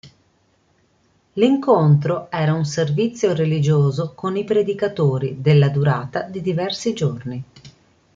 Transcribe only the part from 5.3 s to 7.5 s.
della durata di diversi giorni.